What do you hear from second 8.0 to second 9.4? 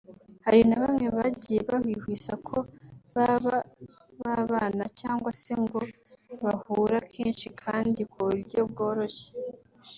ku buryo bworoshye